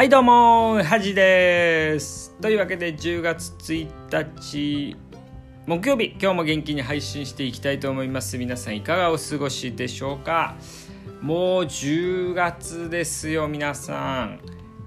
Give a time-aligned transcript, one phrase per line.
[0.00, 2.34] はいどうもはじです。
[2.40, 4.96] というわけで10月1日
[5.66, 8.38] 木曜日今日も元気に配信していきたいと思います。
[8.38, 10.56] 皆さんいかがお過ごしでしょうか？
[11.20, 14.40] もう10月ですよ皆さん。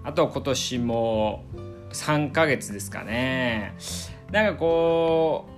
[0.04, 1.46] あと今年も
[1.92, 3.76] 3ヶ月ですかね。
[4.32, 5.53] なんかこう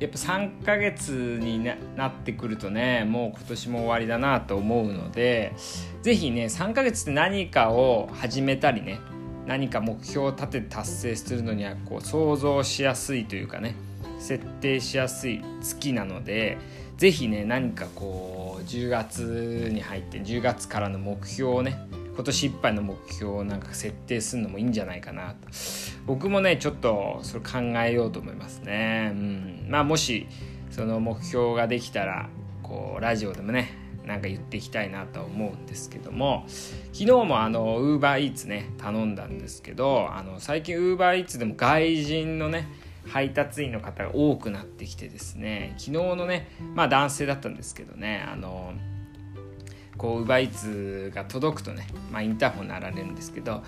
[0.00, 5.54] やっぱ3ヶ月になってくるとねもう今年も終わりだなと思うので
[6.02, 9.00] 是非ね3ヶ月って何かを始めたりね
[9.46, 13.74] 何か目標を立てて達成するのにはこう想像しやすいというかね
[14.20, 16.58] 設定しやすい月なので
[16.96, 21.78] 是非ね何かこう10月に入って10月からの目標をね
[22.18, 25.34] 今年いっぱいの目標をなんか設定するのもいいんじゃないかな。
[25.34, 25.48] と
[26.04, 30.26] 僕もねちょっとそれ考えようと思いますね、うん、まあもし
[30.68, 32.28] その目標ができたら
[32.64, 33.72] こうラジオでもね
[34.04, 36.44] なんか言っていきたいなと思うんですけども。
[36.92, 42.66] 昨日もあのウーバーイーツね頼んだんですけどあの最近ウーバーイーツでも外人のね
[43.06, 45.74] 配達員の方が多くなってきてですね。
[45.78, 48.72] 昨日のねまあ男性だったんですけどねあの
[49.98, 53.62] こうウーバイーツが届くとね、まあ、インターホン鳴られるんですけど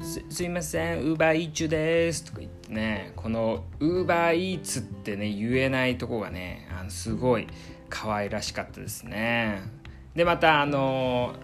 [0.00, 7.46] すすいませんウーバーイーツですとか言ってねこのウーバーイーツってね言えないとこがねあのすごい
[7.88, 9.62] 可愛らしかったですね。
[10.14, 11.34] でまたあの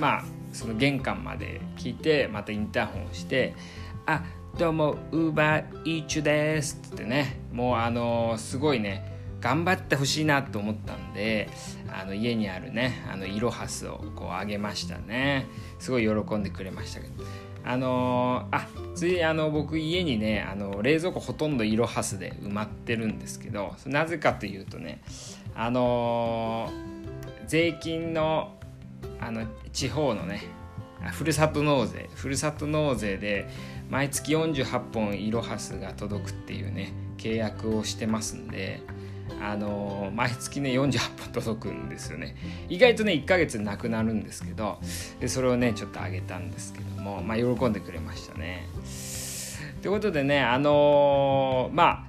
[0.00, 3.54] まあその玄関まで聞いてまたインターホンをして
[4.06, 4.24] 「あ
[4.58, 9.15] どうもウーバーイーツです」ってねもうあのすごいね
[9.46, 11.48] 頑張ってほしいなと思ったんで
[11.88, 15.46] あの家にあるねあのイロハスをこうあげましたね。
[15.78, 17.24] すごい喜んでくれましたけど。
[17.64, 25.02] あのー、あついあの僕家にねあの冷蔵庫ほとんどイロハスで埋まってるんですけどなぜかというとね
[25.52, 28.56] あのー、税金の
[29.20, 30.42] あの地方のね
[31.12, 33.48] ふるさと納税ふるさと納税で
[33.90, 38.80] 毎月48本イロハスが届くっていうね契約をしてますんで
[39.40, 42.36] あの毎月ね48本届くんですよね。
[42.68, 44.78] 意外とね1ヶ月なくなるんですけど
[45.20, 48.68] でそれをねちょっとあげたんですけどもまあ喜んでくれましたね。
[49.82, 52.06] ということでねあのー、まあ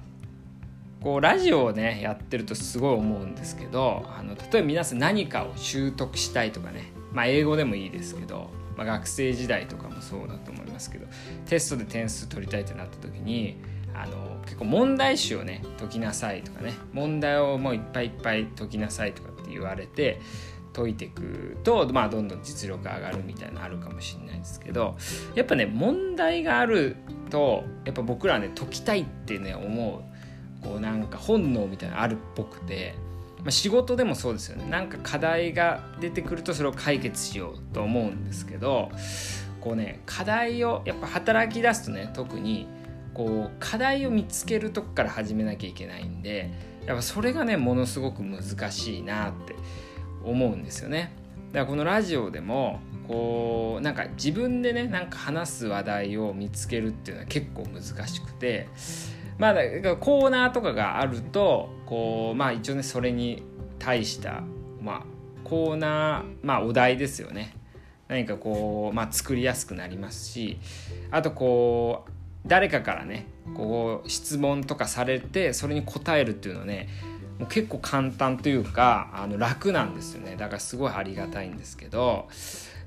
[1.02, 11.06] こうラジオをねやってるとすごい思うんですけどあの例えば皆さん何かを習得したいとかねまあ英語でもいいですけど、まあ、学生時代とかもそうだと思いますけど
[11.46, 13.56] テストで点数取りたいってなった時に
[14.00, 20.20] あの結構問題集をね解きなさいとかね問題をもういっぱいいっぱい解きなさいとかって言われて
[20.72, 24.96] 解いていくと、まあ、どんどん実力上がるみたいなのあるかもしれないですけど
[25.34, 26.96] やっぱね問題がある
[27.30, 30.02] とやっぱ僕らはね解きたいってね思
[30.62, 32.94] うこうなんか本能みたいなのあるっぽくて、
[33.38, 34.68] まあ、仕事でもそうですよね。
[34.68, 38.90] なんか課題が出てくるとそれを解決しようと思うんですけど
[39.60, 42.68] こうね課題をやっぱ働き出すとね特に
[43.18, 46.52] こう課題を見つけるとこから始めなきゃいけないんで
[46.86, 49.56] やっぱそれがねものすごく難しいなって
[50.22, 51.12] 思うんですよね。
[51.52, 52.78] だからこのラジオでも
[53.08, 58.68] こうなんか自分でねなんか話す話題を見つけるっていうのは結構難しくて
[59.36, 63.42] まあだからコーナーとかがあるとこうまあ一応ねそれに
[63.80, 64.44] 対した
[64.80, 65.02] まあ
[65.42, 67.56] コーナーまあお題ですよね
[68.06, 70.60] 何かこうまあ作りやすくなりますし
[71.10, 72.17] あとこう
[72.48, 76.88] 誰かからねこう質問とかされてそれに答えるっていうのはね
[77.38, 82.28] もう結構簡単というかあの楽なんですよねだからすごいありがたいんですけど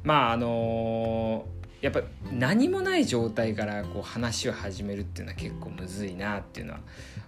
[0.03, 2.01] まああのー、やっぱ
[2.33, 6.79] 何もない状態からこう話を始めるっていうのは結構むずいなっていうのは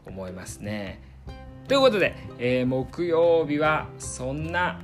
[0.06, 1.02] 思いますね。
[1.68, 4.82] ということで、えー、木曜日はそんな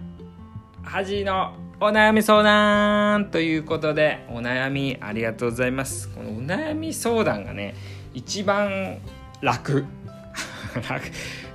[0.83, 6.09] 恥のお悩み相談ということでお悩みありがとうございます。
[6.09, 7.73] このお悩み相談がね
[8.13, 8.97] 一番
[9.41, 9.85] 楽。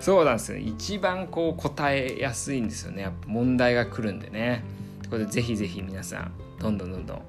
[0.00, 0.56] そうなんですよ。
[0.56, 3.02] 一番こう答えやすいんですよね。
[3.02, 4.62] やっぱ問題が来るんでね。
[5.02, 7.22] ということでぜひぜひ皆さんどんどんどんどん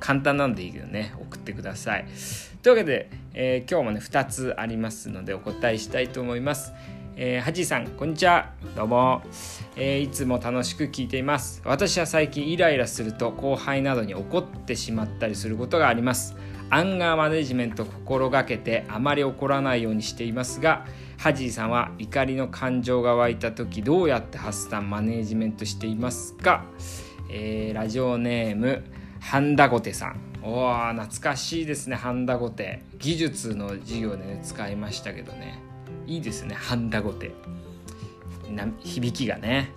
[0.00, 1.14] 簡単なんでいいけどね。
[1.20, 2.06] 送ってください。
[2.60, 6.72] というわけで、えー、今日もね2つありますのでお答えしたいと思います。
[7.16, 8.52] えー、はじいさんこんにちは。
[8.74, 9.22] どうも、
[9.76, 11.60] えー、いつも楽しく聞いています。
[11.64, 16.34] 私は最近イライラすると後輩などに怒ってしまったりすることがあります。
[16.70, 20.86] アンガーマネジメントを心がけてあまり怒らないようにしていますが
[21.18, 26.64] ハジーさんは怒りの感情が湧いた時どうやって発散マネジメントしていますか、
[27.28, 28.82] えー、ラジオネーム
[29.20, 30.20] ハンダゴテさん。
[30.42, 32.82] おー懐かしいですねハンダゴテ。
[32.98, 35.71] 技術の授業でね使いましたけどね。
[36.06, 37.32] いいですねハンダゴテ
[38.50, 39.72] な響きがね。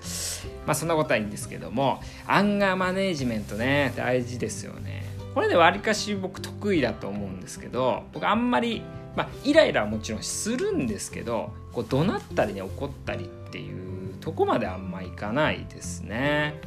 [0.65, 5.05] まあそんなことはいいんですけどもアンガーマネージメントね大事ですよね。
[5.33, 8.81] これでわりかし僕得意だと思うんですけど僕あんまり
[9.15, 16.59] まあイライラはもちろんするんですけどこう怒鳴ったりね怒ったりっていうとこまであんまいかないですね。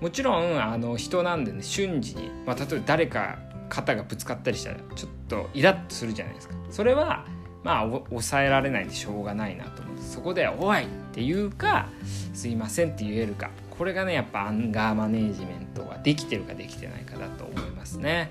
[0.00, 3.38] もちろんあの人なんでね瞬時に、まあ、例えば誰か
[3.68, 6.54] 肩がぶつかったりしたらちょっとイラッとするじゃないですか。
[6.70, 7.26] それは
[7.62, 11.88] まあ抑えられないでしょうがないなと思ってそこで「おい!」って言うか
[12.32, 18.30] 「すいません」って言えるかこれがねやっぱアンガーマネージメントができてるかできてないかだと思いますね。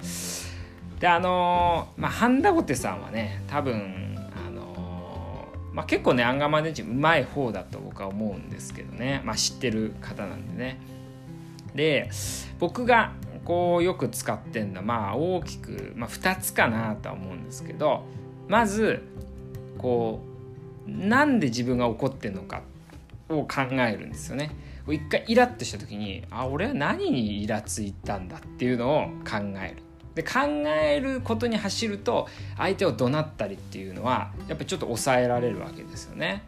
[1.00, 4.16] であのー、まあハンダゴテさんはね多分
[4.48, 10.80] あのー、まあ、結構ねアンガーマネージメントうまい方だと僕は思うんですけどね、まあ、知ってる方なんでね。
[11.74, 12.10] で
[12.60, 13.14] 僕が
[13.46, 18.04] こうよく使ってんのはまあ大きく、まあ、2つかなとは思うんですけど
[18.50, 19.02] まず
[19.78, 20.22] こ
[20.88, 22.64] うなんで自分が怒ってんのか
[23.30, 24.52] を考えるんですよね。
[24.88, 29.84] 一回イラッとした時にあ俺は何にイラついたんだっていうのを考える。
[30.16, 36.44] で考えることに走ると相手を怒鳴ったりっていうのはやっぱちょっと抑えられるわけですよね。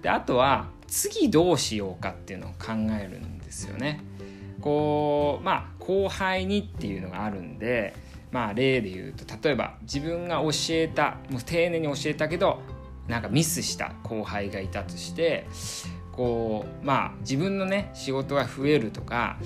[0.00, 4.00] であとは次どうしようかっていうのを考えるんですよね。
[4.60, 7.94] こうまあ後輩にっていうのがあるんで
[8.32, 12.60] まあ例で言うと例えば自分が教えたもう丁寧に教えたけど
[13.06, 15.46] なんかミスした後輩がいたとして
[16.12, 19.36] こうまあ自分のね仕事が増えるとか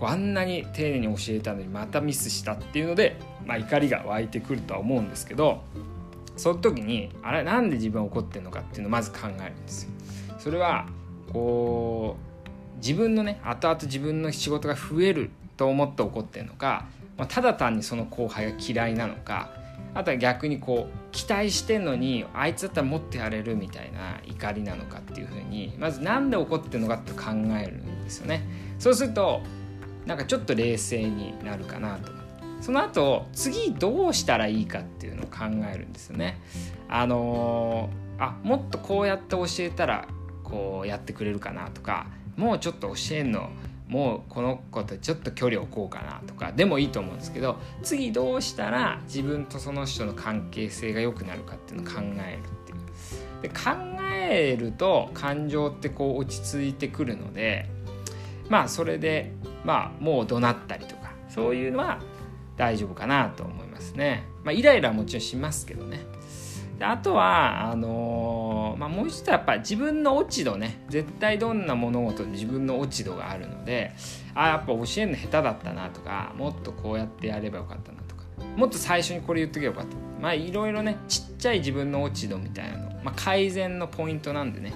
[0.00, 3.16] あんなに丁寧に教えたのにまたミスしたっていうので、
[3.46, 5.62] まあ、怒りが湧いてくるとは思うんですけど
[6.36, 9.90] その時にあれなんで自分怒ってるのかっていうのをまず考えるんですよ。
[10.38, 10.86] それは
[11.32, 16.86] こう自分のね後々自分の仕事が増えると思って怒ってるのか、
[17.16, 19.50] まあ、ただ単にその後輩が嫌いなのか
[19.94, 28.46] あとは逆にこう期待してんのにあいつだったら持ってやれるみたいな怒りなのかっていうふうにまず何で怒ってるのかって考えるんですよね。
[28.78, 29.40] そうすると
[30.04, 32.12] なんかちょっと冷静になるかなと
[32.60, 36.40] その後次どうしたらいいかっていうのを考えるんですよね。
[36.88, 40.06] あのー、あもっとこうやって教えたら
[40.44, 43.50] こうやってくれるかなとかもうちょっと教えんの
[43.88, 53.42] もうこの子とちょっと距離を置こうかなとかでもいいと思うんですけど次どうしたら自分とその人の関係性が良くなるかっていうのを考えるっていう。
[53.42, 53.54] で考
[54.28, 57.68] えると感情ってこう落ち着いてくるので
[58.48, 59.32] まあそれで
[59.64, 62.00] まあもう怒鳴ったりとかそういうのは
[62.56, 64.24] 大丈夫かなと思いますね。
[64.42, 66.00] まあ、イライラはもちろんしますけどね。
[66.78, 68.45] であとはあのー、
[68.76, 70.78] まあ、もう一つはやっぱ自分の落ち度ね。
[70.88, 73.92] 絶対どんな物事で自分の落ち度があるので
[74.34, 78.22] ああやっぱ教えるの下手だったなとかもっとこうやってやればよかったなとか
[78.56, 79.96] もっと最初にこれ言っとけばよかった。
[80.20, 84.72] まあいろいろねちっちゃい自分の落ち度みたいなの、まあ、改善のポイントなんでね。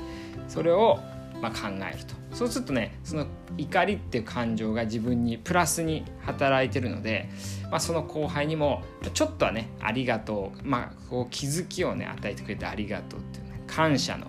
[0.49, 0.99] それを
[1.41, 2.21] まあ考えると。
[2.33, 3.27] そうするとねその
[3.59, 7.29] 怒りっていう感情が自分にプラスに働いてるので、
[7.71, 8.83] まあ、その後輩にも
[9.15, 14.27] ちょっとはねありがとう、まあ、こう気づきをね与えてくれてありがとうっていう感謝の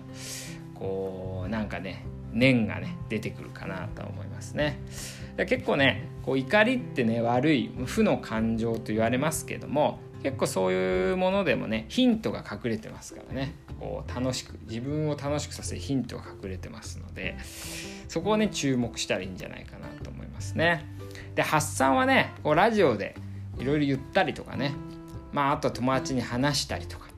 [0.74, 4.80] こうなんかね念がね出てくるかなと思いますね。
[5.36, 17.36] 結構ねこう怒りってね悪い負の感情と言われますけども結構そういうものでもねヒントが隠れてますからねこう楽しく自分を楽しくさせるヒントが隠れてますので
[18.08, 20.84] そこをね注目したらいいんじゃないかなと思いますね。
[21.34, 23.16] で発散はねこうラジオで
[23.58, 24.72] いろいろ言ったりとかね
[25.32, 27.08] まああと友達に話したりとか、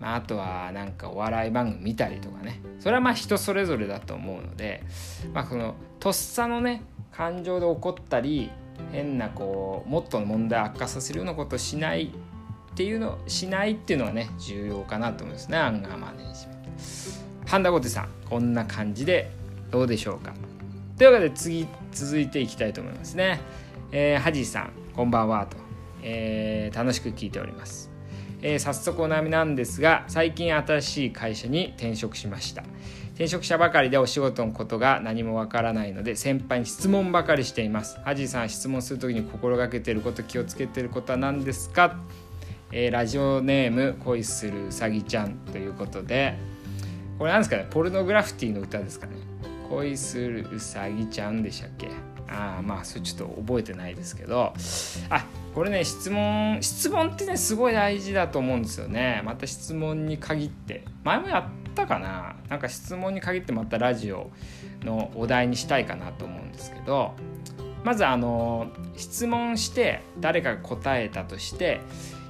[0.00, 4.82] まあ、あとはなんかお笑い番組見たりとかねそれはまあ人それぞれだと思うので、
[5.34, 8.50] まあ、このとっさのね感情で起こったり
[8.92, 12.12] 変なこうもっと問題悪化させるようなことをしない
[12.72, 16.56] っていうのしないっていうのはね重要かなと思いますねアンガーマネージメン
[17.44, 17.50] ト。
[17.50, 19.30] ハンダゴテさんこんな感じで
[19.70, 20.32] どうでしょうか
[20.96, 23.40] というわけで次続いていきたいと思いますね。
[23.92, 25.56] えー、ハジさんこんばんはと、
[26.02, 27.90] えー、楽しく聞いております。
[28.42, 32.62] えー、早速お悩みなんですが最近新しい会社に転職しました。
[33.14, 38.00] 転職者ばかりでお仕事のことが何もわからないので先輩に質問ばかりしています。
[38.00, 41.98] ハジさん質問する時に心がけてること気をつけてることは何ですか？
[42.72, 46.36] えー、ラジオネーム恋するうさぎちゃんということで。
[47.18, 47.66] これなんですかね？
[47.68, 49.12] ポルノグラフィティの歌ですかね？
[49.68, 51.88] 恋するうさぎちゃんでしたっけ？
[52.26, 54.54] ああまあそれちょっと覚えてないですけど。
[55.10, 59.22] あこれね質問質問ってねすごい大事だと思うんですよね。
[59.24, 60.84] また質問に限って。
[61.04, 62.36] 前もやったかな。
[62.48, 64.30] なんか質問に限ってまたラジオ
[64.82, 67.14] のお題にしたいかなと思うんですけど。
[67.84, 71.80] まずあの質問して誰かが答えたとして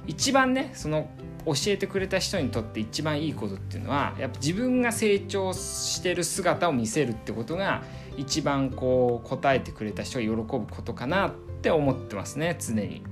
[0.07, 1.09] 一番ねその
[1.45, 7.83] 教えてくれた人にとって一番いいことっていうのはやっぱ自分が成長してる姿を見せるってことが
[8.17, 13.03] 一番こう答えてくれた人が喜ぶことかなって思ってますね常に。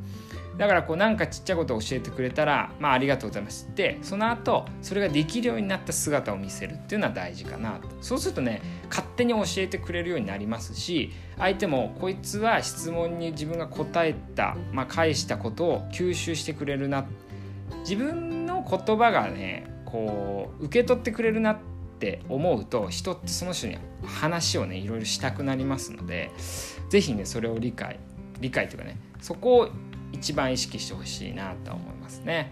[0.60, 3.68] だからこうなんかちっちゃいことを教えてくれたらまあありがとうございます。
[3.72, 7.88] ってその後それができるようになった姿を見せるっていうのは大事かなと。
[8.02, 17.06] そうするとね勝手に教えてくれるようになりますし相手もこいつは質問に自分が答えた、まあ、返したことを吸収してくれるな。
[17.82, 21.58] 自分の言葉がねこう受け取ってくれるなっ
[22.00, 26.32] て思うと人ってその人に話をねいろいろしたくなりますので
[26.90, 27.98] 是非ねそれを理解
[28.42, 29.70] 理解というかねそこを
[30.12, 32.52] 一番意識してほしいなと思いますね。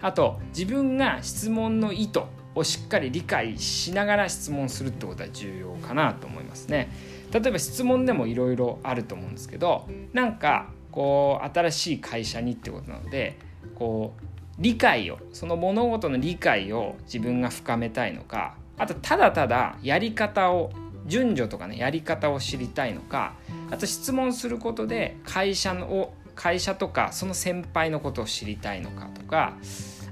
[0.00, 2.20] あと自分が質問の意図
[2.54, 6.90] をしっかり理解しながら質問するってことは重要かなと思いますね。
[7.32, 13.38] 例えば質問でもいろいろあると思うんですけどなんかこう新しい会社にってことなので
[13.76, 14.24] こう
[14.58, 20.70] 理解をその物事の理解を自分が深めたいのかあとただただやり方を
[21.06, 23.34] 順序とかねやり方を知りたいのか
[23.70, 29.56] あと質問することで会社の会社とかその先輩のことを知りたいのかとか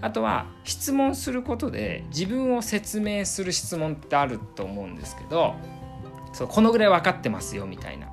[0.00, 5.54] あとは質問することで自分を説明する質問ってあると思うんですけど
[6.32, 8.08] そうこのぐらい分かってますよみたいな。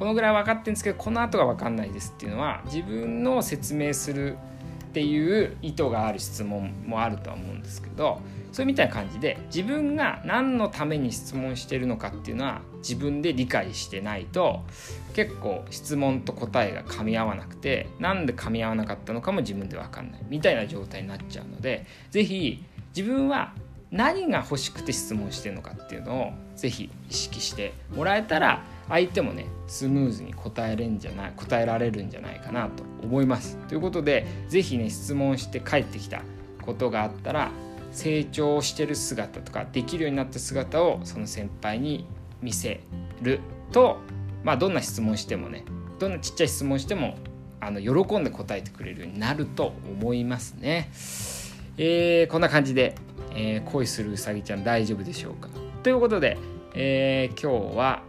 [0.00, 4.38] このぐらい分かってるんですけどこの後が分かんないですっていうのは自分の説明する
[4.84, 14.60] っていう意図がある質問もあるとは思うんですけどそれみたいな感じで自分が何のために質問してるのかっていうのは自分で理解してないと
[15.14, 22.64] 結構質問と答えが噛み合わなくてなんで噛み合わなかったのかも自分で分かんないみたいな状態になっちゃうので是非
[22.96, 23.52] 自分は
[23.90, 33.56] 何が欲しくて質問してるのかっていうのを是非意識してもらえたら相手もねスムーズに答えれんじゃない答えられるんじゃないかなと思います。
[33.68, 36.22] ということで是非ね質問して帰ってきた
[36.62, 37.50] ことがあったら
[37.92, 42.06] 成長してる姿とかできるようになった姿をその先輩に
[42.40, 42.80] 見せ
[43.22, 43.40] る
[43.72, 43.98] と、
[44.44, 45.64] まあ、どんな質問してもね
[45.98, 47.16] どんなちっちゃい質問しても
[47.60, 50.90] あの喜んで答えてくれるようになると思いますね。
[51.76, 52.94] えー、こんな感じで、
[53.34, 55.48] えー、恋するうさぎちゃん大丈夫でしょうか
[55.82, 56.38] ということで、
[56.74, 58.02] えー、今日は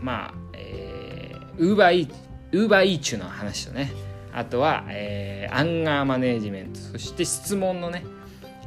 [0.00, 2.14] まあ、えー、ウーバーイー
[2.52, 3.92] ウーバーイーチュの話とね
[4.32, 8.04] あとは、えー、アンガーマネージメントそして質問のね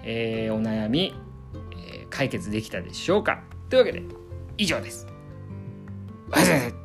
[0.09, 1.13] えー、お悩み、
[1.75, 4.01] えー、解決できたでしょうかというわけで
[4.57, 5.05] 以上です。
[6.31, 6.76] ありがとうございます。